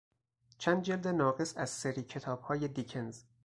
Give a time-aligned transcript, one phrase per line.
[0.57, 3.23] چند جلد ناقص از سری کتابهای دیکنز